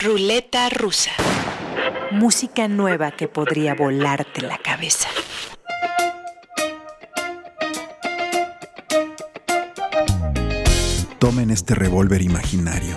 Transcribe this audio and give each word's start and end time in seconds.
Ruleta 0.00 0.68
rusa. 0.68 1.10
Música 2.12 2.68
nueva 2.68 3.10
que 3.10 3.26
podría 3.26 3.74
volarte 3.74 4.42
la 4.42 4.56
cabeza. 4.56 5.08
Tomen 11.18 11.50
este 11.50 11.74
revólver 11.74 12.22
imaginario, 12.22 12.96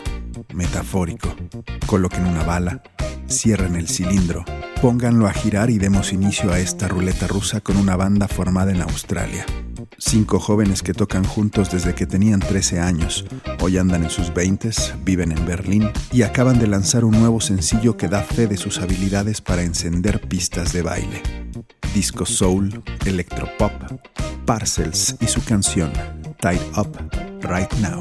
metafórico, 0.53 1.35
coloquen 1.87 2.27
una 2.27 2.43
bala, 2.43 2.83
cierren 3.27 3.75
el 3.75 3.87
cilindro, 3.87 4.45
pónganlo 4.79 5.25
a 5.25 5.33
girar 5.33 5.71
y 5.71 5.79
demos 5.79 6.13
inicio 6.13 6.51
a 6.51 6.59
esta 6.59 6.87
ruleta 6.87 7.25
rusa 7.25 7.61
con 7.61 7.77
una 7.77 7.95
banda 7.95 8.27
formada 8.27 8.71
en 8.71 8.81
Australia. 8.81 9.43
Cinco 10.03 10.39
jóvenes 10.39 10.81
que 10.81 10.95
tocan 10.95 11.23
juntos 11.23 11.69
desde 11.71 11.93
que 11.93 12.07
tenían 12.07 12.39
13 12.39 12.79
años, 12.79 13.23
hoy 13.61 13.77
andan 13.77 14.03
en 14.03 14.09
sus 14.09 14.33
20, 14.33 14.71
viven 15.05 15.31
en 15.31 15.45
Berlín 15.45 15.91
y 16.11 16.23
acaban 16.23 16.57
de 16.57 16.65
lanzar 16.65 17.05
un 17.05 17.11
nuevo 17.11 17.39
sencillo 17.39 17.97
que 17.97 18.07
da 18.07 18.23
fe 18.23 18.47
de 18.47 18.57
sus 18.57 18.79
habilidades 18.79 19.41
para 19.41 19.61
encender 19.61 20.19
pistas 20.27 20.73
de 20.73 20.81
baile. 20.81 21.21
Disco 21.93 22.25
soul, 22.25 22.83
electropop, 23.05 23.73
Parcels 24.43 25.15
y 25.21 25.27
su 25.27 25.41
canción 25.45 25.93
Tied 26.41 26.59
Up 26.75 26.97
Right 27.43 27.71
Now. 27.73 27.99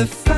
Rusa. 0.00 0.29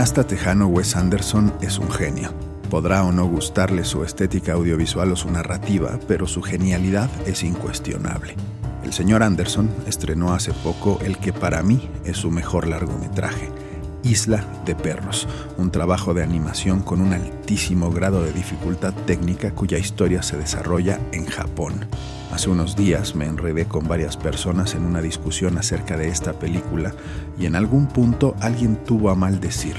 Cineasta 0.00 0.24
tejano 0.24 0.66
Wes 0.66 0.96
Anderson 0.96 1.52
es 1.60 1.78
un 1.78 1.90
genio. 1.90 2.32
Podrá 2.70 3.04
o 3.04 3.12
no 3.12 3.26
gustarle 3.26 3.84
su 3.84 4.02
estética 4.02 4.54
audiovisual 4.54 5.12
o 5.12 5.16
su 5.16 5.30
narrativa, 5.30 6.00
pero 6.08 6.26
su 6.26 6.40
genialidad 6.40 7.10
es 7.26 7.42
incuestionable. 7.42 8.34
El 8.82 8.94
señor 8.94 9.22
Anderson 9.22 9.68
estrenó 9.86 10.32
hace 10.32 10.54
poco 10.54 10.98
el 11.04 11.18
que 11.18 11.34
para 11.34 11.62
mí 11.62 11.90
es 12.06 12.16
su 12.16 12.30
mejor 12.30 12.66
largometraje, 12.66 13.50
Isla 14.02 14.42
de 14.64 14.74
Perros, 14.74 15.28
un 15.58 15.70
trabajo 15.70 16.14
de 16.14 16.22
animación 16.22 16.80
con 16.80 17.02
un 17.02 17.12
altísimo 17.12 17.90
grado 17.90 18.22
de 18.22 18.32
dificultad 18.32 18.94
técnica 19.04 19.50
cuya 19.50 19.76
historia 19.76 20.22
se 20.22 20.38
desarrolla 20.38 20.98
en 21.12 21.26
Japón. 21.26 21.74
Hace 22.32 22.48
unos 22.48 22.76
días 22.76 23.16
me 23.16 23.26
enredé 23.26 23.66
con 23.66 23.88
varias 23.88 24.16
personas 24.16 24.74
en 24.74 24.84
una 24.84 25.02
discusión 25.02 25.58
acerca 25.58 25.96
de 25.96 26.08
esta 26.08 26.32
película 26.32 26.94
y 27.38 27.46
en 27.46 27.56
algún 27.56 27.86
punto 27.86 28.36
alguien 28.40 28.76
tuvo 28.76 29.10
a 29.10 29.16
mal 29.16 29.40
decir, 29.40 29.74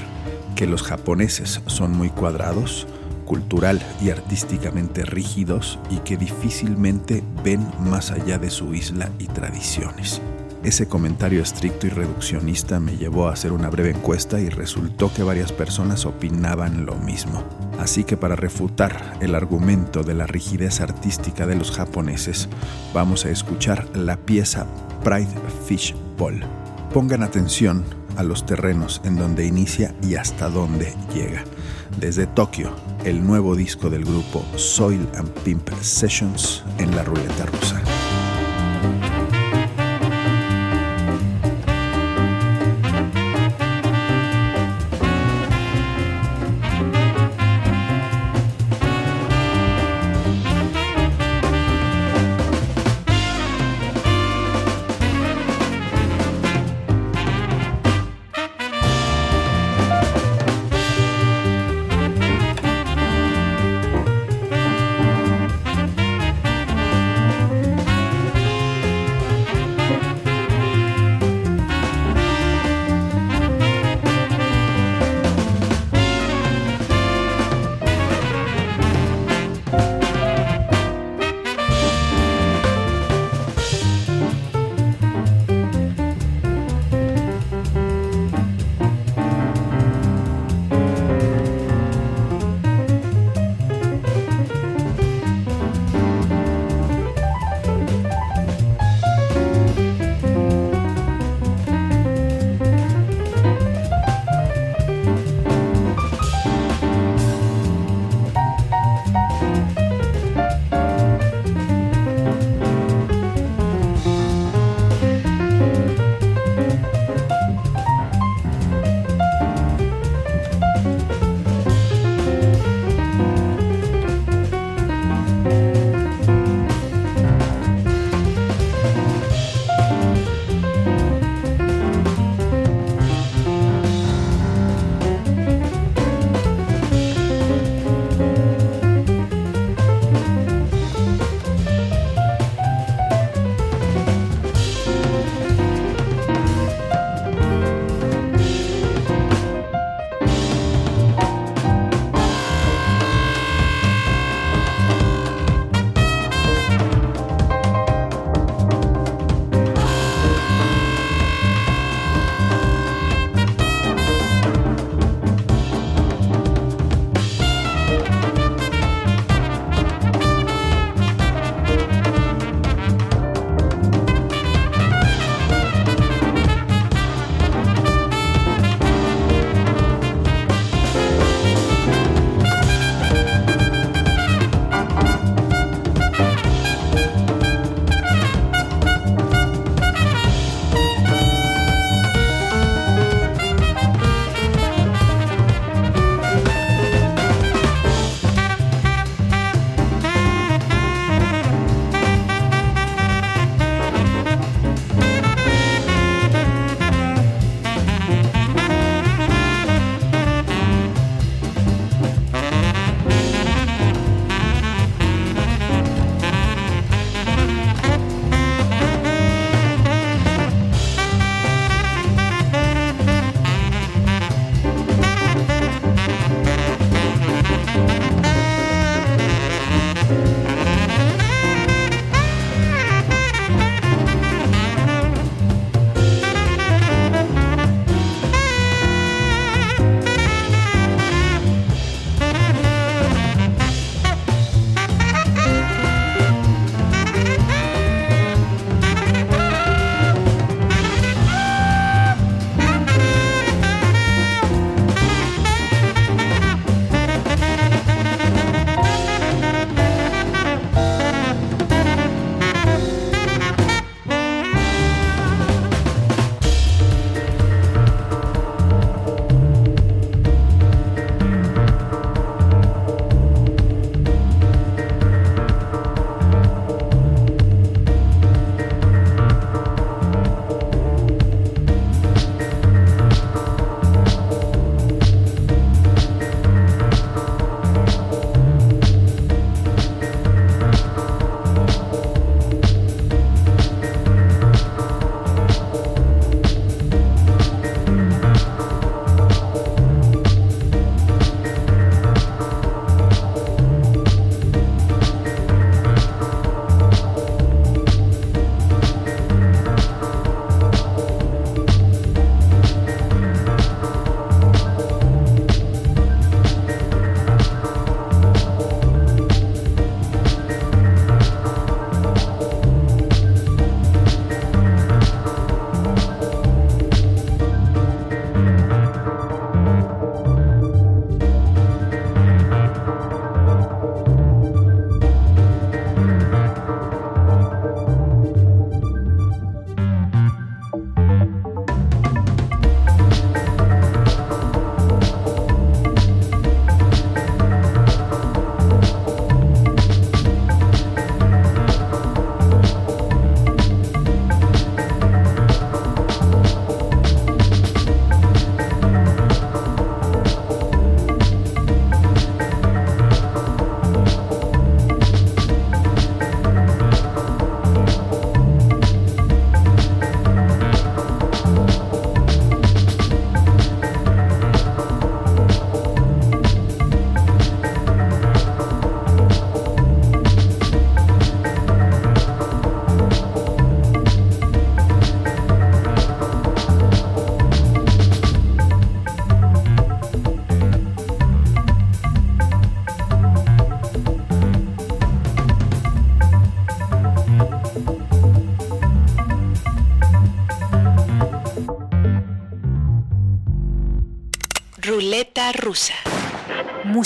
que 0.54 0.66
los 0.66 0.82
japoneses 0.82 1.62
son 1.66 1.96
muy 1.96 2.10
cuadrados, 2.10 2.86
cultural 3.24 3.80
y 4.02 4.10
artísticamente 4.10 5.04
rígidos 5.04 5.78
y 5.90 5.98
que 5.98 6.18
difícilmente 6.18 7.24
ven 7.42 7.66
más 7.80 8.10
allá 8.10 8.38
de 8.38 8.50
su 8.50 8.74
isla 8.74 9.10
y 9.18 9.26
tradiciones. 9.26 10.20
Ese 10.64 10.86
comentario 10.86 11.42
estricto 11.42 11.88
y 11.88 11.90
reduccionista 11.90 12.78
me 12.78 12.96
llevó 12.96 13.26
a 13.26 13.32
hacer 13.32 13.52
una 13.52 13.68
breve 13.68 13.90
encuesta 13.90 14.40
y 14.40 14.48
resultó 14.48 15.12
que 15.12 15.24
varias 15.24 15.50
personas 15.50 16.06
opinaban 16.06 16.86
lo 16.86 16.94
mismo. 16.94 17.42
Así 17.80 18.04
que 18.04 18.16
para 18.16 18.36
refutar 18.36 19.18
el 19.20 19.34
argumento 19.34 20.04
de 20.04 20.14
la 20.14 20.28
rigidez 20.28 20.80
artística 20.80 21.48
de 21.48 21.56
los 21.56 21.72
japoneses, 21.72 22.48
vamos 22.94 23.24
a 23.24 23.30
escuchar 23.30 23.88
la 23.96 24.16
pieza 24.16 24.66
Pride 25.02 25.34
Fish 25.66 25.96
Ball. 26.16 26.40
Pongan 26.94 27.24
atención 27.24 27.84
a 28.16 28.22
los 28.22 28.46
terrenos 28.46 29.00
en 29.04 29.16
donde 29.16 29.44
inicia 29.44 29.96
y 30.00 30.14
hasta 30.14 30.48
dónde 30.48 30.94
llega. 31.12 31.42
Desde 31.98 32.28
Tokio, 32.28 32.70
el 33.04 33.26
nuevo 33.26 33.56
disco 33.56 33.90
del 33.90 34.04
grupo 34.04 34.44
Soil 34.54 35.08
and 35.16 35.28
Pimp 35.42 35.68
Sessions 35.80 36.62
en 36.78 36.94
la 36.94 37.02
ruleta 37.02 37.46
rusa. 37.46 37.82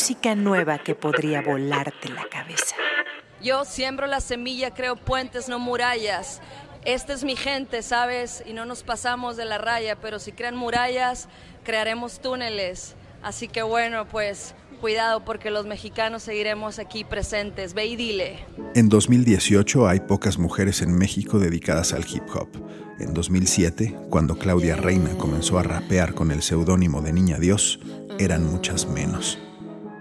Música 0.06 0.36
nueva 0.36 0.78
que 0.78 0.94
podría 0.94 1.42
volarte 1.42 2.08
la 2.10 2.28
cabeza. 2.30 2.76
Yo 3.42 3.64
siembro 3.64 4.06
la 4.06 4.20
semilla, 4.20 4.72
creo 4.72 4.94
puentes, 4.94 5.48
no 5.48 5.58
murallas. 5.58 6.40
Esta 6.84 7.12
es 7.12 7.24
mi 7.24 7.34
gente, 7.34 7.82
¿sabes? 7.82 8.44
Y 8.46 8.52
no 8.52 8.66
nos 8.66 8.84
pasamos 8.84 9.36
de 9.36 9.46
la 9.46 9.58
raya, 9.58 9.96
pero 9.96 10.20
si 10.20 10.30
crean 10.30 10.54
murallas, 10.54 11.28
crearemos 11.64 12.20
túneles. 12.20 12.94
Así 13.20 13.48
que 13.48 13.62
bueno, 13.62 14.06
pues 14.06 14.54
cuidado 14.80 15.24
porque 15.24 15.50
los 15.50 15.66
mexicanos 15.66 16.22
seguiremos 16.22 16.78
aquí 16.78 17.02
presentes. 17.02 17.74
Ve 17.74 17.86
y 17.86 17.96
dile. 17.96 18.46
En 18.76 18.88
2018 18.88 19.88
hay 19.88 19.98
pocas 19.98 20.38
mujeres 20.38 20.82
en 20.82 20.96
México 20.96 21.40
dedicadas 21.40 21.92
al 21.92 22.06
hip 22.08 22.22
hop. 22.32 22.46
En 23.00 23.12
2007, 23.12 23.98
cuando 24.08 24.38
Claudia 24.38 24.76
Reina 24.76 25.18
comenzó 25.18 25.58
a 25.58 25.64
rapear 25.64 26.14
con 26.14 26.30
el 26.30 26.42
seudónimo 26.42 27.02
de 27.02 27.12
Niña 27.12 27.40
Dios, 27.40 27.80
eran 28.20 28.46
muchas 28.46 28.86
menos. 28.86 29.40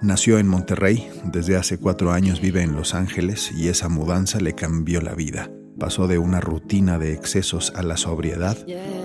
Nació 0.06 0.38
en 0.38 0.48
Monterrey, 0.48 1.10
desde 1.24 1.58
hace 1.58 1.80
cuatro 1.80 2.12
años 2.12 2.40
vive 2.40 2.62
en 2.62 2.76
Los 2.76 2.94
Ángeles 2.94 3.52
y 3.58 3.70
esa 3.70 3.90
mudanza 3.90 4.40
le 4.40 4.54
cambió 4.54 5.02
la 5.02 5.16
vida. 5.16 5.50
Pasó 5.80 6.06
de 6.06 6.20
una 6.20 6.40
rutina 6.40 7.00
de 7.00 7.12
excesos 7.12 7.74
a 7.76 7.82
la 7.82 7.98
sobriedad, 7.98 8.56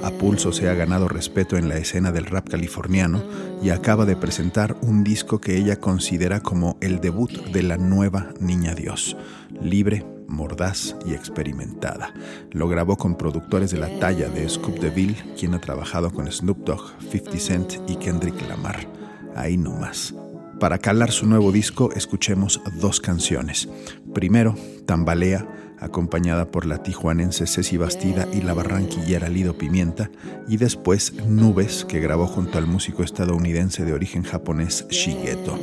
a 0.04 0.10
pulso 0.10 0.52
se 0.52 0.68
ha 0.68 0.74
ganado 0.74 1.08
respeto 1.08 1.56
en 1.56 1.70
la 1.70 1.78
escena 1.78 2.12
del 2.12 2.26
rap 2.26 2.50
californiano 2.50 3.22
y 3.62 3.70
acaba 3.70 4.04
de 4.04 4.14
presentar 4.14 4.76
un 4.82 5.02
disco 5.02 5.40
que 5.40 5.56
ella 5.56 5.76
considera 5.76 6.40
como 6.40 6.76
el 6.82 7.00
debut 7.00 7.32
de 7.32 7.62
la 7.62 7.78
nueva 7.78 8.34
Niña 8.38 8.74
Dios, 8.74 9.16
libre, 9.62 10.04
mordaz 10.28 10.96
y 11.06 11.14
experimentada. 11.14 12.12
Lo 12.50 12.68
grabó 12.68 12.98
con 12.98 13.16
productores 13.16 13.70
de 13.70 13.78
la 13.78 13.88
talla 14.00 14.28
de 14.28 14.46
Scoop 14.46 14.78
DeVille, 14.78 15.16
quien 15.38 15.54
ha 15.54 15.62
trabajado 15.62 16.10
con 16.10 16.30
Snoop 16.30 16.58
Dogg, 16.58 16.92
50 17.10 17.38
Cent 17.38 17.72
y 17.88 17.96
Kendrick 17.96 18.46
Lamar. 18.46 18.86
Ahí 19.34 19.56
no 19.56 19.70
más. 19.70 20.14
Para 20.60 20.76
calar 20.76 21.10
su 21.10 21.26
nuevo 21.26 21.52
disco, 21.52 21.90
escuchemos 21.96 22.60
dos 22.74 23.00
canciones. 23.00 23.66
Primero, 24.12 24.54
Tambalea, 24.84 25.48
acompañada 25.80 26.50
por 26.50 26.66
la 26.66 26.82
tijuanense 26.82 27.46
Ceci 27.46 27.78
Bastida 27.78 28.28
y 28.30 28.42
la 28.42 28.52
barranquillera 28.52 29.30
Lido 29.30 29.56
Pimienta, 29.56 30.10
y 30.46 30.58
después 30.58 31.14
Nubes, 31.26 31.86
que 31.86 32.00
grabó 32.00 32.26
junto 32.26 32.58
al 32.58 32.66
músico 32.66 33.02
estadounidense 33.02 33.86
de 33.86 33.94
origen 33.94 34.22
japonés 34.22 34.86
Shigeto. 34.90 35.58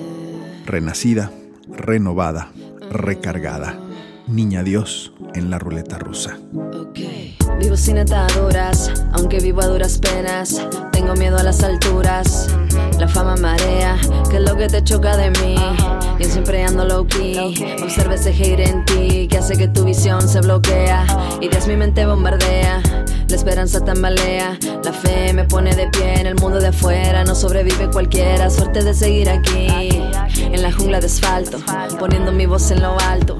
Renacida, 0.65 1.31
renovada, 1.69 2.51
recargada. 2.91 3.79
Niña 4.27 4.63
Dios 4.63 5.13
en 5.35 5.51
la 5.51 5.59
ruleta 5.59 5.99
rusa. 5.99 6.39
Vivo 7.59 7.77
sin 7.77 7.99
ataduras, 7.99 8.91
aunque 9.13 9.39
vivo 9.41 9.61
a 9.61 9.67
duras 9.67 9.99
penas. 9.99 10.59
Tengo 10.91 11.13
miedo 11.13 11.37
a 11.37 11.43
las 11.43 11.61
alturas. 11.61 12.49
La 12.99 13.07
fama 13.07 13.35
marea, 13.35 13.97
que 14.29 14.37
es 14.37 14.41
lo 14.43 14.55
que 14.55 14.67
te 14.67 14.83
choca 14.83 15.15
de 15.17 15.31
mí. 15.31 15.55
Y 16.19 16.23
siempre 16.25 16.63
ando 16.63 16.85
low 16.85 17.05
key. 17.05 17.53
Observe 17.83 18.15
ese 18.15 18.31
hate 18.31 18.67
en 18.67 18.85
ti, 18.85 19.27
que 19.27 19.37
hace 19.37 19.55
que 19.55 19.67
tu 19.67 19.83
visión 19.83 20.27
se 20.27 20.41
bloquea. 20.41 21.05
Ideas 21.41 21.67
mi 21.67 21.75
mente 21.75 22.05
bombardea. 22.05 22.81
La 23.29 23.35
esperanza 23.35 23.83
tambalea, 23.83 24.57
la 24.85 24.93
fe 24.93 25.33
me 25.33 25.43
pone 25.43 25.75
de 25.75 25.87
pie 25.89 26.21
en 26.21 26.27
el 26.27 26.35
mundo 26.35 26.59
de 26.59 26.67
afuera. 26.67 27.25
No 27.25 27.35
sobrevive 27.35 27.89
cualquiera, 27.91 28.49
suerte 28.49 28.83
de 28.83 28.93
seguir 28.93 29.29
aquí. 29.29 29.67
En 30.39 30.61
la 30.61 30.71
jungla 30.71 31.01
de 31.01 31.07
asfalto, 31.07 31.57
poniendo 31.99 32.31
mi 32.31 32.45
voz 32.45 32.71
en 32.71 32.81
lo 32.81 32.97
alto, 32.99 33.37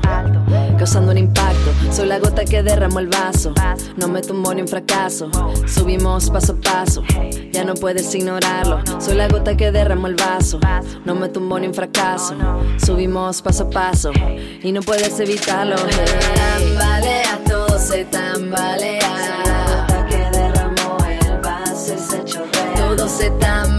causando 0.77 1.12
un 1.12 1.17
impacto. 1.17 1.72
Soy 1.91 2.07
la 2.07 2.19
gota 2.19 2.46
que 2.46 2.63
derramó 2.63 3.00
el 3.00 3.07
vaso, 3.07 3.53
no 3.98 4.07
me 4.07 4.22
tumbo 4.22 4.53
ni 4.53 4.62
un 4.62 4.67
fracaso. 4.67 5.29
Subimos 5.65 6.29
paso 6.29 6.53
a 6.53 6.62
paso, 6.62 7.03
ya 7.51 7.63
no 7.63 7.74
puedes 7.74 8.13
ignorarlo. 8.13 8.81
Soy 9.00 9.15
la 9.15 9.27
gota 9.27 9.57
que 9.57 9.72
derramó 9.72 10.07
el 10.07 10.15
vaso, 10.15 10.60
no 11.05 11.15
me 11.15 11.29
tumbo 11.29 11.60
ni 11.60 11.67
un 11.67 11.74
fracaso. 11.74 12.36
Subimos 12.77 13.41
paso 13.41 13.63
a 13.63 13.69
paso 13.69 14.12
y 14.63 14.72
no 14.72 14.81
puedes 14.81 15.19
evitarlo. 15.19 15.75
Tambalea, 15.75 17.39
todo 17.48 17.79
se 17.79 18.05
tambalea. 18.05 19.00
todo 22.75 23.07
se 23.07 23.29
tambalea, 23.31 23.76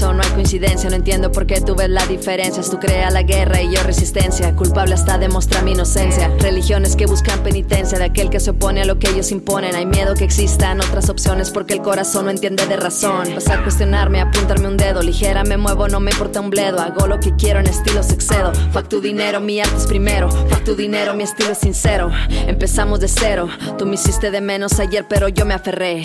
no 0.00 0.22
hay 0.22 0.30
coincidencia, 0.30 0.90
no 0.90 0.96
entiendo 0.96 1.30
por 1.30 1.46
qué 1.46 1.60
tú 1.60 1.76
ves 1.76 1.88
la 1.88 2.04
diferencia. 2.06 2.62
Tú 2.68 2.80
creas 2.80 3.12
la 3.12 3.22
guerra 3.22 3.62
y 3.62 3.72
yo 3.72 3.82
resistencia, 3.84 4.54
culpable 4.56 4.94
hasta 4.94 5.18
demostrar 5.18 5.62
mi 5.62 5.72
inocencia. 5.72 6.34
Religiones 6.40 6.96
que 6.96 7.06
buscan 7.06 7.40
penitencia 7.44 7.98
de 7.98 8.04
aquel 8.04 8.28
que 8.28 8.40
se 8.40 8.50
opone 8.50 8.82
a 8.82 8.86
lo 8.86 8.98
que 8.98 9.08
ellos 9.10 9.30
imponen. 9.30 9.76
Hay 9.76 9.86
miedo 9.86 10.14
que 10.14 10.24
existan 10.24 10.80
otras 10.80 11.08
opciones 11.10 11.50
porque 11.50 11.74
el 11.74 11.82
corazón 11.82 12.24
no 12.24 12.32
entiende 12.32 12.66
de 12.66 12.76
razón. 12.76 13.34
Vas 13.34 13.48
a 13.48 13.62
cuestionarme, 13.62 14.20
apuntarme 14.20 14.66
un 14.66 14.76
dedo, 14.76 15.00
ligera 15.00 15.44
me 15.44 15.56
muevo, 15.56 15.86
no 15.86 16.00
me 16.00 16.10
importa 16.10 16.40
un 16.40 16.50
bledo. 16.50 16.80
Hago 16.80 17.06
lo 17.06 17.20
que 17.20 17.36
quiero 17.36 17.60
en 17.60 17.68
estilo 17.68 18.00
excedo. 18.00 18.52
Fuck 18.72 18.88
tu 18.88 19.00
dinero, 19.00 19.40
mi 19.40 19.60
arte 19.60 19.76
es 19.76 19.86
primero. 19.86 20.28
Fuck 20.28 20.64
tu 20.64 20.74
dinero, 20.74 21.14
mi 21.14 21.22
estilo 21.22 21.52
es 21.52 21.58
sincero. 21.58 22.10
Empezamos 22.48 22.98
de 22.98 23.06
cero, 23.06 23.48
tú 23.78 23.86
me 23.86 23.94
hiciste 23.94 24.32
de 24.32 24.40
menos 24.40 24.80
ayer, 24.80 25.06
pero 25.08 25.28
yo 25.28 25.44
me 25.44 25.54
aferré. 25.54 26.02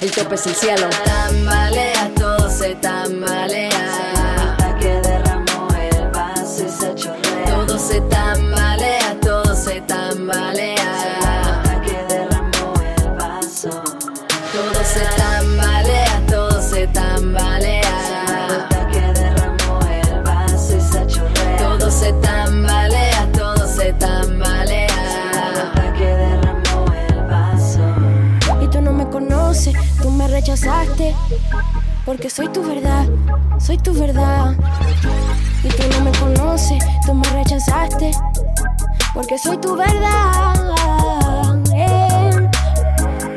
El 0.00 0.12
tope 0.12 0.36
es 0.36 0.46
el 0.46 0.54
cielo. 0.54 0.86
Tambalea 1.04 2.10
todo 2.14 2.41
se 2.62 2.76
tambalea. 2.76 4.56
que 4.78 5.00
derramó 5.00 5.66
el 5.74 6.10
vaso 6.12 6.64
y 6.64 6.68
se 6.68 6.94
chorrea. 6.94 7.44
Todo 7.44 7.76
se 7.76 8.00
tambalea, 8.02 9.16
todo 9.20 9.56
se 9.56 9.80
tambalea. 9.80 11.60
que 11.84 12.14
derramó 12.14 12.72
el 12.80 13.10
vaso. 13.18 13.70
Todo 14.52 14.80
se 14.84 15.04
tambalea, 15.16 16.22
todo 16.30 16.62
se 16.62 16.86
tambalea. 16.86 18.68
que 18.92 19.00
derramó 19.20 19.80
el 19.90 20.22
vaso 20.22 20.76
y 20.76 20.80
se 20.80 21.06
chorrea. 21.08 21.56
Todo 21.58 21.90
se 21.90 22.12
tambalea, 22.12 23.28
todo 23.32 23.66
se 23.66 23.92
tambalea. 23.94 24.86
que 25.98 26.06
derramó 26.06 26.92
el 27.08 27.22
vaso. 27.26 27.82
Y 28.62 28.68
tú 28.68 28.80
no 28.80 28.92
me 28.92 29.08
conoces, 29.10 29.74
tú 30.00 30.10
me 30.12 30.28
rechazaste. 30.28 31.12
Porque 32.04 32.28
soy 32.28 32.48
tu 32.48 32.62
verdad, 32.64 33.06
soy 33.60 33.78
tu 33.78 33.94
verdad. 33.94 34.56
Y 35.62 35.68
tú 35.68 35.82
no 35.92 36.04
me 36.04 36.12
conoces, 36.18 36.82
tú 37.06 37.14
me 37.14 37.28
rechazaste. 37.28 38.10
Porque 39.14 39.38
soy 39.38 39.56
tu 39.58 39.76
verdad. 39.76 40.74
Eh. 41.76 42.48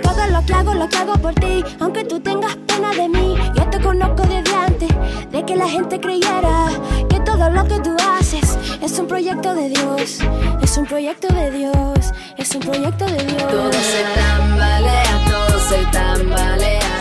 Todo 0.02 0.28
lo 0.32 0.44
que 0.46 0.54
hago, 0.54 0.74
lo 0.74 0.90
que 0.90 0.98
hago 0.98 1.14
por 1.14 1.36
ti. 1.36 1.64
Aunque 1.80 2.06
tú 2.06 2.20
tengas 2.20 2.56
pena 2.68 2.92
de 2.92 3.08
mí, 3.08 3.36
yo 3.56 3.70
te 3.70 3.80
conozco 3.80 4.24
desde 4.24 4.56
antes. 4.56 4.90
De 5.32 5.46
que 5.46 5.56
la 5.56 5.68
gente 5.70 6.00
creyera 6.00 6.70
que 7.08 7.20
todo 7.20 7.48
lo 7.52 7.68
que 7.68 7.80
tú 7.82 7.96
haces 8.18 8.58
es 8.82 8.98
un 8.98 9.06
proyecto 9.06 9.54
de 9.54 9.70
Dios. 9.70 10.20
Es 10.64 10.76
un 10.78 10.88
proyecto 10.88 11.28
de 11.28 11.52
Dios. 11.52 12.14
Es 12.38 12.56
un 12.56 12.62
proyecto 12.62 13.06
de 13.06 13.24
Dios. 13.26 13.48
Todo 13.48 13.72
se 13.74 14.04
tambalea, 14.16 15.26
todo 15.30 15.60
se 15.60 15.86
tambalea. 15.92 16.95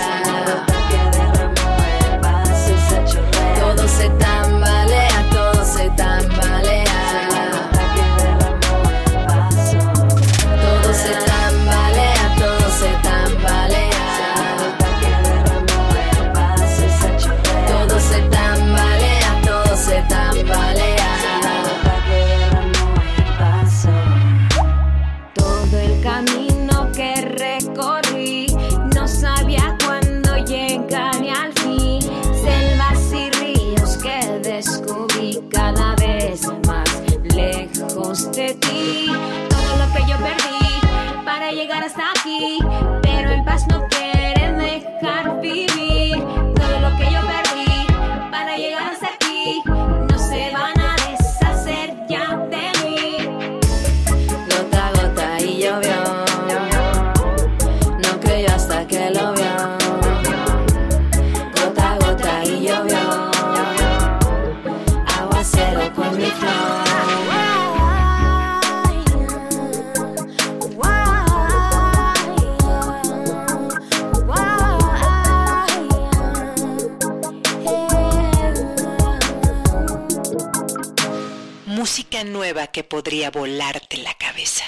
Camino 26.14 26.92
que 26.92 27.12
recorrí, 27.22 28.46
no 28.94 29.08
sabía 29.08 29.76
cuándo 29.84 30.36
llegar 30.44 31.20
ni 31.20 31.30
al 31.30 31.52
fin. 31.54 32.00
Selvas 32.44 33.12
y 33.12 33.30
ríos 33.30 33.96
que 33.96 34.20
descubrí 34.48 35.40
cada 35.50 35.96
vez 35.96 36.42
más 36.68 36.88
lejos 37.34 38.30
de 38.30 38.54
ti. 38.54 39.06
Todo 39.48 39.76
lo 39.80 39.92
que 39.92 40.02
yo 40.08 40.16
perdí 40.18 41.24
para 41.24 41.50
llegar 41.50 41.82
hasta 41.82 42.12
aquí, 42.12 42.58
nueva 82.44 82.66
que 82.66 82.84
podría 82.84 83.30
volarte 83.30 83.96
la 83.96 84.12
cabeza. 84.12 84.64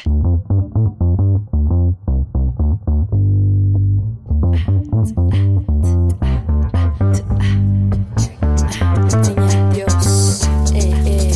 Eh, 10.74 10.90
eh, 11.04 11.30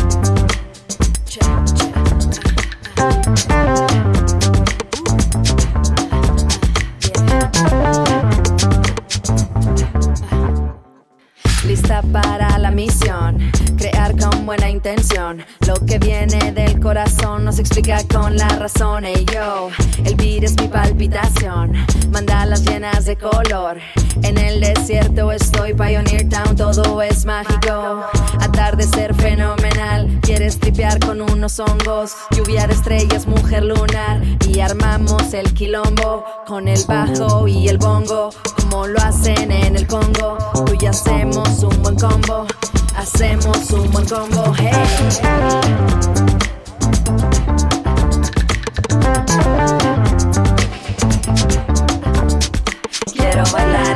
Con 18.79 19.03
la 19.03 19.03
razón. 19.03 19.05
Ey 19.05 19.25
yo, 19.33 19.71
el 20.05 20.15
beat 20.17 20.45
es 20.45 20.57
mi 20.61 20.69
palpitación, 20.69 21.73
mandalas 22.11 22.65
llenas 22.65 23.05
de 23.05 23.17
color. 23.17 23.79
En 24.23 24.39
el 24.39 24.61
desierto 24.61 25.33
estoy, 25.33 25.75
Pioneer 25.75 26.29
Town, 26.29 26.57
todo 26.57 27.03
es 27.03 27.25
mágico. 27.25 28.05
Atardecer 28.41 29.15
fenomenal, 29.15 30.19
quieres 30.23 30.59
tripear 30.59 30.99
con 31.01 31.21
unos 31.21 31.59
hongos. 31.61 32.15
Lluvia 32.31 32.67
de 32.67 32.75
estrellas, 32.75 33.27
mujer 33.27 33.65
lunar. 33.65 34.23
Y 34.47 34.61
armamos 34.61 35.33
el 35.35 35.53
quilombo 35.55 36.25
con 36.47 36.69
el 36.69 36.83
bajo 36.87 37.49
y 37.49 37.69
el 37.69 37.79
bongo, 37.79 38.31
como 38.57 38.87
lo 38.87 39.01
hacen 39.01 39.51
en 39.51 39.77
el 39.77 39.87
Congo. 39.87 40.39
Tú 40.55 40.77
y 40.81 40.87
hacemos 40.87 41.63
un 41.63 41.83
buen 41.83 41.97
combo, 41.97 42.47
hacemos 42.97 43.71
un 43.71 43.91
buen 43.91 44.07
combo. 44.07 44.55
Hey. 44.57 46.32
Bailar 53.53 53.92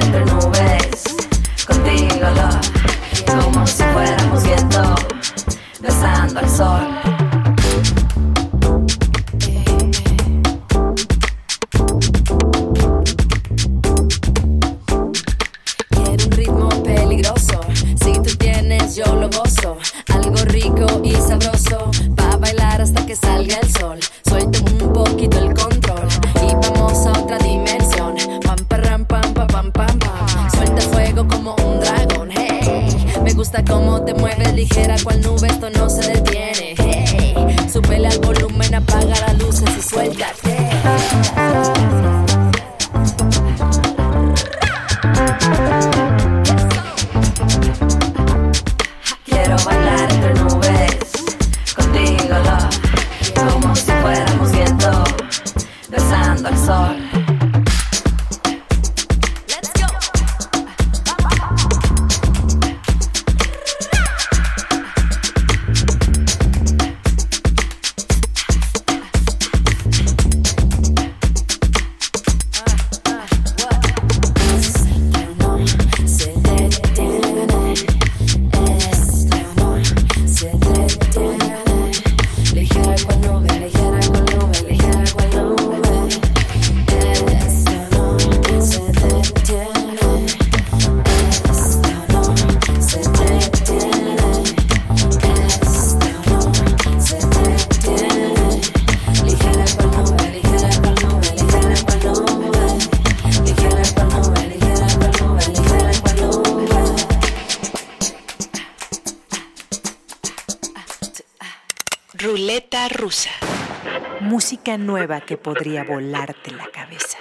Música 114.47 114.79
nueva 114.79 115.23
que 115.23 115.37
podría 115.37 115.83
volarte 115.83 116.53
la 116.53 116.71
cabeza. 116.73 117.19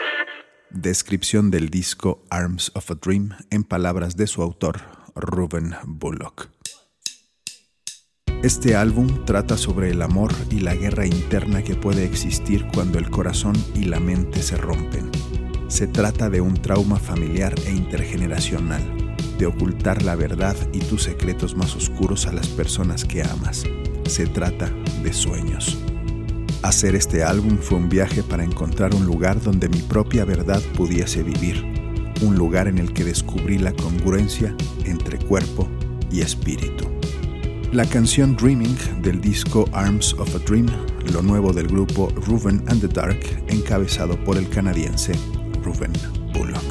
Descripción 0.70 1.50
del 1.50 1.72
disco 1.72 2.24
Arms 2.30 2.72
of 2.76 2.92
a 2.92 2.94
Dream 2.94 3.32
en 3.50 3.64
palabras 3.64 4.16
de 4.16 4.28
su 4.28 4.44
autor, 4.44 4.82
Ruben 5.16 5.74
Bullock. 5.88 6.52
Este 8.44 8.76
álbum 8.76 9.26
trata 9.26 9.58
sobre 9.58 9.90
el 9.90 10.04
amor 10.04 10.34
y 10.52 10.60
la 10.60 10.76
guerra 10.76 11.08
interna 11.08 11.64
que 11.64 11.74
puede 11.74 12.06
existir 12.06 12.68
cuando 12.72 13.00
el 13.00 13.10
corazón 13.10 13.56
y 13.74 13.86
la 13.86 14.00
mente 14.00 14.44
se 14.44 14.56
rompen. 14.56 15.10
Se 15.68 15.88
trata 15.88 16.30
de 16.30 16.42
un 16.42 16.62
trauma 16.62 17.00
familiar 17.00 17.56
e 17.66 17.72
intergeneracional, 17.72 19.16
de 19.40 19.48
ocultar 19.48 20.04
la 20.04 20.14
verdad 20.14 20.56
y 20.74 20.78
tus 20.78 21.02
secretos 21.02 21.56
más 21.56 21.76
oscuros 21.76 22.28
a 22.28 22.34
las 22.34 22.50
personas 22.50 23.04
que 23.04 23.24
amas. 23.24 23.64
Se 24.06 24.28
trata 24.28 24.70
de 25.02 25.12
sueños. 25.12 25.76
Hacer 26.66 26.96
este 26.96 27.24
álbum 27.24 27.60
fue 27.60 27.78
un 27.78 27.90
viaje 27.90 28.24
para 28.24 28.44
encontrar 28.44 28.96
un 28.96 29.06
lugar 29.06 29.40
donde 29.40 29.70
mi 29.70 29.78
propia 29.84 30.26
verdad 30.26 30.60
pudiese 30.76 31.22
vivir, 31.22 31.64
un 32.24 32.36
lugar 32.38 32.68
en 32.68 32.80
el 32.80 32.92
que 32.92 33.04
descubrí 33.04 33.60
la 33.60 33.72
congruencia 33.72 34.56
entre 34.84 35.20
cuerpo 35.20 35.70
y 36.12 36.22
espíritu. 36.22 36.90
La 37.72 37.86
canción 37.86 38.36
Dreaming 38.36 38.76
del 39.04 39.22
disco 39.22 39.70
Arms 39.74 40.14
of 40.14 40.36
a 40.36 40.40
Dream, 40.40 40.66
lo 41.14 41.22
nuevo 41.22 41.54
del 41.54 41.68
grupo 41.68 42.12
Ruben 42.26 42.64
and 42.68 42.82
the 42.82 42.88
Dark, 42.88 43.20
encabezado 43.48 44.18
por 44.24 44.36
el 44.36 44.50
canadiense 44.50 45.12
Ruben 45.64 45.94
Bullock. 46.34 46.64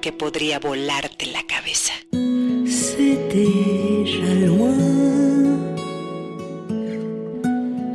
Que 0.00 0.12
podría 0.12 0.58
volarte 0.58 1.24
la 1.32 1.42
cabeza. 1.42 1.92
C'est 2.66 3.18
déjà 3.32 4.34
loin 4.46 4.76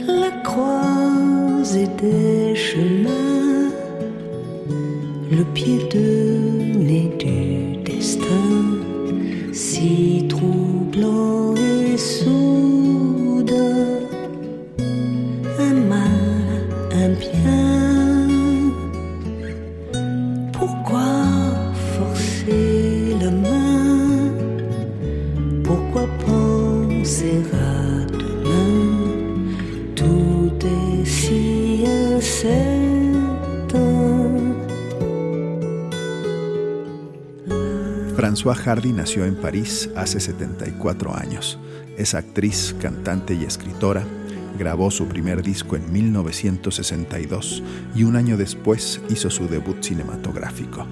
la 0.08 0.32
croisée 0.44 1.88
des 2.02 2.56
chemins, 2.56 3.72
le 5.30 5.44
pied 5.54 5.88
de 5.94 6.29
François 38.30 38.56
Hardy 38.56 38.94
nació 38.94 39.26
en 39.26 39.34
París 39.34 39.90
hace 39.96 40.20
74 40.20 41.18
años. 41.18 41.58
Es 41.98 42.14
actriz, 42.14 42.76
cantante 42.80 43.34
y 43.34 43.44
escritora. 43.44 44.04
Grabó 44.56 44.92
su 44.92 45.08
primer 45.08 45.42
disco 45.42 45.76
en 45.76 45.92
1962 45.92 47.64
y 47.96 48.04
un 48.04 48.16
año 48.16 48.38
después 48.38 49.02
hizo 49.10 49.32
su 49.32 49.48
debut 49.48 49.82
cinematográfico. 49.82 50.86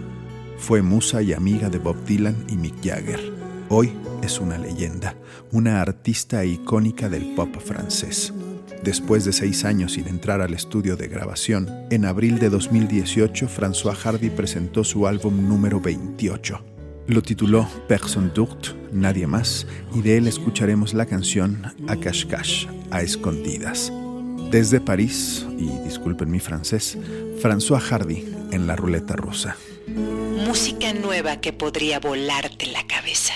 Fue 0.58 0.82
musa 0.82 1.22
y 1.22 1.34
amiga 1.34 1.70
de 1.70 1.78
Bob 1.78 2.04
Dylan 2.06 2.44
y 2.50 2.56
Mick 2.56 2.84
Jagger. 2.84 3.32
Hoy 3.70 3.94
es 4.24 4.40
una 4.40 4.58
leyenda, 4.58 5.16
una 5.52 5.80
artista 5.80 6.44
icónica 6.44 7.08
del 7.08 7.36
pop 7.36 7.56
francés. 7.64 8.34
Después 8.84 9.26
de 9.26 9.34
seis 9.34 9.64
años 9.64 9.92
sin 9.92 10.08
entrar 10.08 10.42
al 10.42 10.56
estudio 10.56 10.96
de 10.96 11.08
grabación, 11.08 11.70
en 11.92 12.06
abril 12.06 12.40
de 12.40 12.50
2018 12.50 13.48
François 13.48 13.94
Hardy 13.94 14.32
presentó 14.32 14.84
su 14.84 15.06
álbum 15.06 15.48
número 15.48 15.80
28. 15.80 16.77
Lo 17.08 17.22
tituló 17.22 17.68
Personne 17.88 18.32
d'autre, 18.34 18.74
Nadie 18.92 19.28
más, 19.28 19.66
y 19.94 20.02
de 20.02 20.18
él 20.18 20.28
escucharemos 20.28 20.94
la 20.94 21.06
canción 21.06 21.64
A 21.88 21.96
Cache, 21.96 22.68
a 22.92 23.02
escondidas. 23.02 23.94
Desde 24.52 24.82
París, 24.82 25.46
y 25.58 25.68
disculpen 25.86 26.30
mi 26.30 26.40
francés, 26.40 26.98
François 27.42 27.80
Hardy 27.80 28.26
en 28.52 28.68
la 28.68 28.76
ruleta 28.76 29.16
rusa. 29.16 29.56
Música 29.88 30.94
nueva 30.94 31.40
que 31.40 31.54
podría 31.54 32.00
volarte 32.00 32.68
la 32.68 32.86
cabeza. 32.86 33.34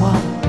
忘 0.00 0.39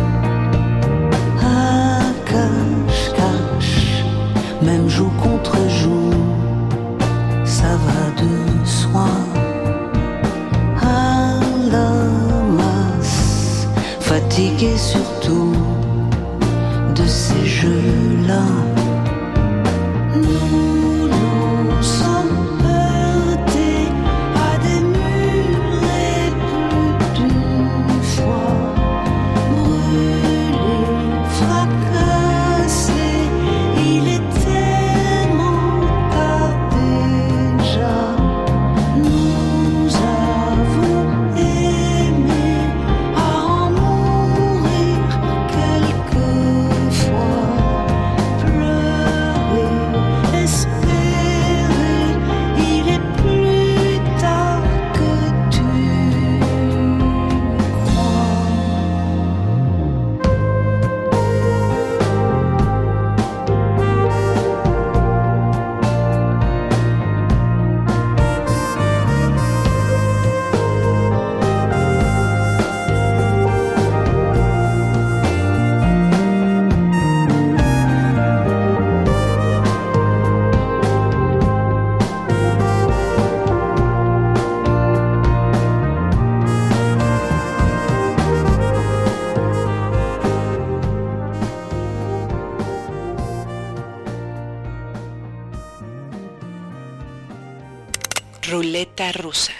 Ruleta 98.81 99.11
rusa. 99.21 99.53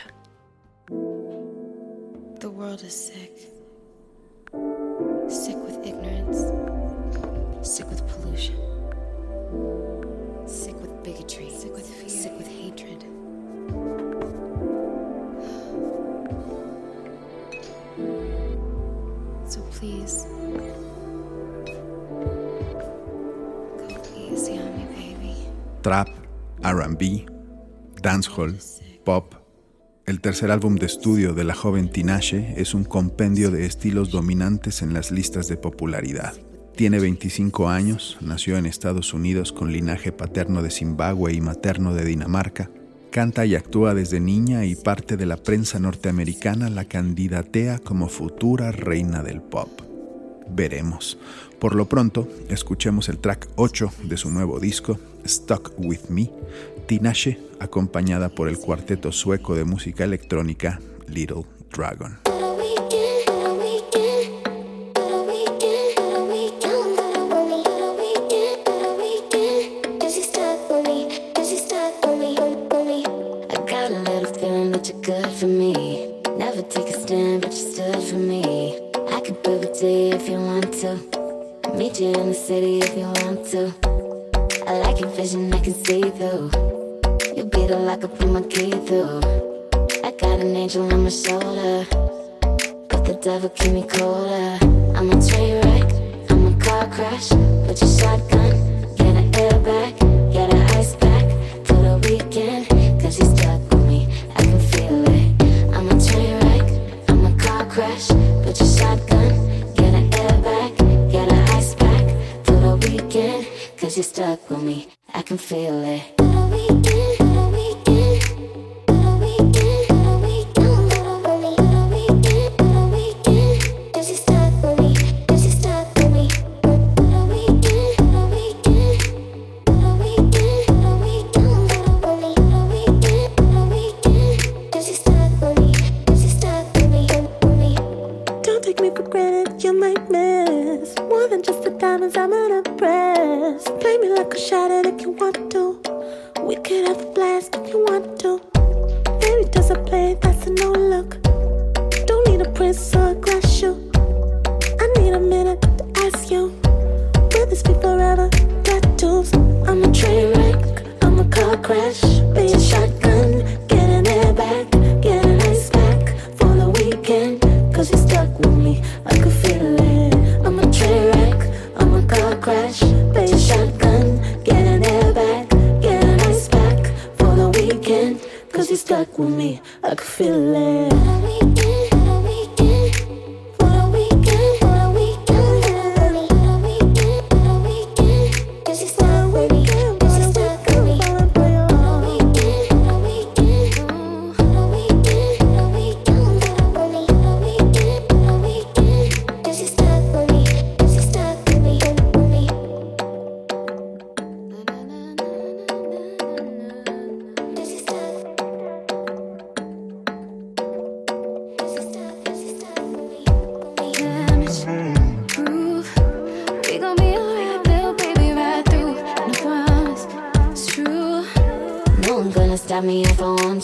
The 2.40 2.50
world 2.50 2.82
is 2.82 3.06
sick. 3.08 3.38
Sick 5.30 5.58
with 5.58 5.78
ignorance. 5.86 6.40
Sick 7.62 7.88
with 7.88 8.02
pollution. 8.08 8.58
Sick 10.48 10.74
with 10.82 11.04
bigotry. 11.04 11.52
Sick 11.52 11.72
with 11.72 11.88
fear. 11.88 12.10
Sick 12.10 12.34
with 12.36 12.48
hatred. 12.48 13.06
So 19.46 19.62
please. 19.70 20.26
Go 23.88 24.02
easy 24.18 24.58
on 24.58 24.76
me, 24.78 24.86
baby. 24.96 25.36
Trap, 25.84 26.10
RB, 26.64 27.30
dancehall, 28.02 28.81
pop. 29.04 29.36
El 30.06 30.22
tercer 30.22 30.52
álbum 30.52 30.76
de 30.76 30.86
estudio 30.86 31.34
de 31.34 31.44
la 31.44 31.54
joven 31.54 31.90
Tinashe 31.90 32.56
es 32.58 32.74
un 32.74 32.84
compendio 32.84 33.52
de 33.52 33.66
estilos 33.66 34.12
dominantes 34.12 34.82
en 34.82 34.94
las 34.94 35.12
listas 35.12 35.48
de 35.48 35.58
popularidad. 35.58 36.34
Tiene 36.76 37.00
25 37.00 37.70
años, 37.70 38.18
nació 38.22 38.58
en 38.58 38.66
Estados 38.66 39.14
Unidos 39.14 39.52
con 39.52 39.72
linaje 39.72 40.12
paterno 40.12 40.64
de 40.64 40.72
Zimbabue 40.72 41.34
y 41.34 41.42
materno 41.42 41.94
de 41.94 42.06
Dinamarca. 42.06 42.70
Canta 43.12 43.46
y 43.46 43.56
actúa 43.56 43.94
desde 43.94 44.20
niña 44.20 44.66
y 44.66 44.76
parte 44.76 45.18
de 45.18 45.26
la 45.26 45.38
prensa 45.38 45.80
norteamericana 45.80 46.70
la 46.70 46.86
candidatea 46.86 47.80
como 47.80 48.08
futura 48.08 48.72
reina 48.72 49.22
del 49.22 49.42
pop. 49.42 49.82
Veremos. 50.50 51.18
Por 51.60 51.76
lo 51.76 51.88
pronto, 51.88 52.28
escuchemos 52.50 53.10
el 53.10 53.20
track 53.20 53.48
8 53.56 53.92
de 54.06 54.18
su 54.18 54.32
nuevo 54.32 54.60
disco, 54.60 54.98
Stuck 55.26 55.74
With 55.78 56.10
Me, 56.10 56.32
Tinashe, 56.88 57.40
acompañada 57.60 58.30
por 58.30 58.50
el 58.50 58.58
cuarteto 58.58 59.12
sueco 59.12 59.56
de 59.56 59.64
música 59.64 60.04
electrónica 60.04 60.80
Little 61.08 61.46
Dragon. 61.72 62.20
Meet 81.82 82.00
you 82.00 82.08
in 82.08 82.28
the 82.28 82.34
city 82.34 82.80
if 82.80 82.96
you 82.96 83.06
want 83.06 83.21
You 86.32 87.44
beat 87.44 87.70
it 87.70 87.76
like 87.76 88.06
I 88.06 88.08
put 88.08 88.30
my 88.30 88.42
key 88.44 88.72
through. 88.72 89.20
I 90.02 90.12
got 90.18 90.40
an 90.40 90.56
angel 90.56 90.90
on 90.94 91.04
my 91.04 91.10
shoulder, 91.10 91.86
uh, 91.92 92.58
but 92.88 93.04
the 93.04 93.20
devil 93.22 93.50
keep 93.50 93.74
me 93.74 93.84
colder. 93.86 94.11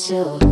If 0.09 0.46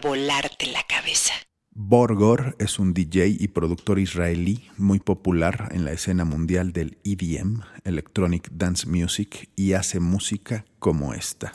volarte 0.00 0.66
la 0.66 0.82
cabeza. 0.82 1.32
Borgor 1.70 2.56
es 2.58 2.80
un 2.80 2.92
DJ 2.92 3.36
y 3.38 3.48
productor 3.48 4.00
israelí 4.00 4.68
muy 4.76 4.98
popular 4.98 5.68
en 5.70 5.84
la 5.84 5.92
escena 5.92 6.24
mundial 6.24 6.72
del 6.72 6.98
EDM, 7.04 7.62
Electronic 7.84 8.48
Dance 8.50 8.88
Music, 8.88 9.50
y 9.54 9.74
hace 9.74 10.00
música 10.00 10.64
como 10.80 11.14
esta. 11.14 11.52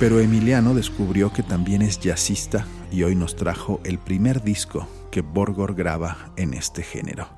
Pero 0.00 0.20
Emiliano 0.20 0.74
descubrió 0.74 1.32
que 1.32 1.42
también 1.42 1.82
es 1.82 1.98
jazzista 1.98 2.64
y 2.92 3.02
hoy 3.02 3.16
nos 3.16 3.34
trajo 3.34 3.80
el 3.82 3.98
primer 3.98 4.42
disco 4.42 4.86
que 5.10 5.22
Borgor 5.22 5.74
graba 5.74 6.30
en 6.36 6.54
este 6.54 6.84
género. 6.84 7.28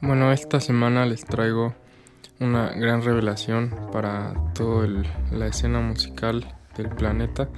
Bueno, 0.00 0.30
esta 0.30 0.60
semana 0.60 1.04
les 1.04 1.24
traigo 1.24 1.74
una 2.38 2.70
gran 2.70 3.02
revelación 3.02 3.74
para 3.92 4.34
toda 4.54 4.86
la 5.32 5.48
escena 5.48 5.80
musical 5.80 6.46
del 6.76 6.90
planeta, 6.90 7.48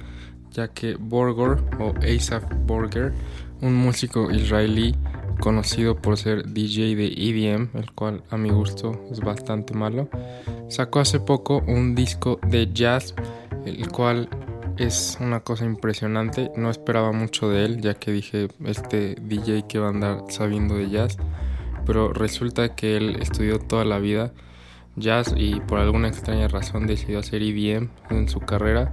ya 0.49 0.69
que 0.69 0.95
Borgor 0.95 1.63
o 1.79 1.93
Asaf 2.03 2.43
Borger, 2.65 3.13
un 3.61 3.75
músico 3.75 4.31
israelí 4.31 4.95
conocido 5.39 5.95
por 5.95 6.17
ser 6.17 6.47
DJ 6.53 6.95
de 6.95 7.07
EDM, 7.07 7.69
el 7.75 7.91
cual 7.91 8.23
a 8.29 8.37
mi 8.37 8.49
gusto 8.49 8.99
es 9.11 9.19
bastante 9.19 9.73
malo, 9.73 10.09
sacó 10.69 10.99
hace 10.99 11.19
poco 11.19 11.63
un 11.67 11.95
disco 11.95 12.39
de 12.47 12.71
jazz, 12.73 13.13
el 13.65 13.87
cual 13.89 14.29
es 14.77 15.17
una 15.19 15.41
cosa 15.41 15.65
impresionante. 15.65 16.51
No 16.55 16.69
esperaba 16.69 17.11
mucho 17.11 17.49
de 17.49 17.65
él, 17.65 17.81
ya 17.81 17.93
que 17.93 18.11
dije, 18.11 18.47
este 18.65 19.15
DJ 19.21 19.65
que 19.67 19.79
va 19.79 19.87
a 19.87 19.89
andar 19.89 20.23
sabiendo 20.29 20.75
de 20.75 20.89
jazz, 20.89 21.17
pero 21.85 22.13
resulta 22.13 22.75
que 22.75 22.97
él 22.97 23.17
estudió 23.21 23.59
toda 23.59 23.85
la 23.85 23.99
vida 23.99 24.31
jazz 24.95 25.33
y 25.35 25.59
por 25.61 25.79
alguna 25.79 26.07
extraña 26.07 26.47
razón 26.47 26.87
decidió 26.87 27.19
hacer 27.19 27.41
EDM 27.41 27.89
en 28.09 28.29
su 28.29 28.39
carrera, 28.39 28.91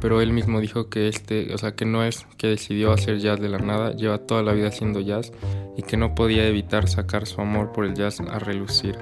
pero 0.00 0.20
él 0.20 0.32
mismo 0.32 0.60
dijo 0.60 0.88
que 0.88 1.08
este, 1.08 1.52
o 1.54 1.58
sea, 1.58 1.74
que 1.74 1.84
no 1.84 2.04
es 2.04 2.26
que 2.36 2.46
decidió 2.46 2.92
hacer 2.92 3.18
jazz 3.18 3.40
de 3.40 3.48
la 3.48 3.58
nada, 3.58 3.94
lleva 3.94 4.18
toda 4.18 4.42
la 4.42 4.52
vida 4.52 4.68
haciendo 4.68 5.00
jazz 5.00 5.32
y 5.76 5.82
que 5.82 5.96
no 5.96 6.14
podía 6.14 6.46
evitar 6.46 6.88
sacar 6.88 7.26
su 7.26 7.40
amor 7.40 7.72
por 7.72 7.84
el 7.84 7.94
jazz 7.94 8.20
a 8.20 8.38
relucir. 8.38 8.96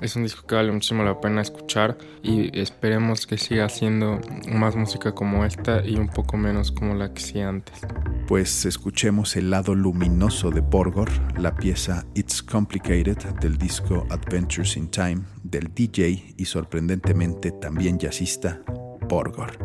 Es 0.00 0.14
un 0.14 0.22
disco 0.22 0.46
que 0.46 0.54
vale 0.54 0.70
muchísimo 0.70 1.02
la 1.02 1.20
pena 1.20 1.42
escuchar 1.42 1.98
y 2.22 2.56
esperemos 2.58 3.26
que 3.26 3.36
siga 3.36 3.64
haciendo 3.64 4.20
más 4.48 4.76
música 4.76 5.12
como 5.12 5.44
esta 5.44 5.84
y 5.84 5.96
un 5.96 6.08
poco 6.08 6.36
menos 6.36 6.70
como 6.70 6.94
la 6.94 7.12
que 7.12 7.20
hacía 7.20 7.48
antes. 7.48 7.80
Pues 8.28 8.66
escuchemos 8.66 9.36
el 9.36 9.48
lado 9.48 9.74
luminoso 9.74 10.50
de 10.50 10.60
Borgor, 10.60 11.08
la 11.40 11.56
pieza 11.56 12.04
It's 12.14 12.42
Complicated 12.42 13.16
del 13.40 13.56
disco 13.56 14.06
Adventures 14.10 14.76
in 14.76 14.90
Time 14.90 15.22
del 15.42 15.72
DJ 15.74 16.34
y 16.36 16.44
sorprendentemente 16.44 17.52
también 17.52 17.98
jazzista 17.98 18.60
Borgor. 19.08 19.58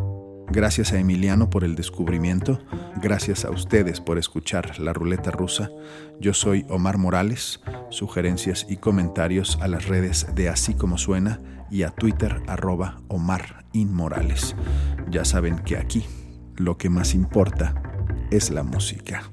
Gracias 0.50 0.94
a 0.94 0.98
Emiliano 0.98 1.50
por 1.50 1.66
el 1.66 1.76
descubrimiento, 1.76 2.64
gracias 3.02 3.44
a 3.44 3.52
ustedes 3.52 4.00
por 4.00 4.18
escuchar 4.18 4.80
la 4.80 4.94
ruleta 4.94 5.30
rusa. 5.30 5.70
Yo 6.22 6.34
soy 6.34 6.66
Omar 6.70 6.98
Morales, 6.98 7.60
sugerencias 7.90 8.66
y 8.70 8.78
comentarios 8.78 9.58
a 9.62 9.68
las 9.68 9.90
redes 9.90 10.26
de 10.36 10.48
Así 10.48 10.74
como 10.74 10.98
Suena 10.98 11.42
y 11.70 11.84
a 11.84 11.90
Twitter 11.90 12.42
arroba 12.48 13.02
Omar 13.10 13.66
Inmorales. 13.74 14.56
Ya 15.10 15.26
saben 15.26 15.60
que 15.60 15.76
aquí 15.76 16.06
lo 16.56 16.78
que 16.78 16.90
más 16.90 17.14
importa 17.14 17.93
es 18.36 18.50
la 18.50 18.64
música. 18.64 19.33